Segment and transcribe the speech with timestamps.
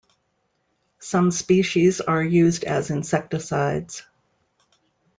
[0.97, 4.01] Some species are used as insecticides.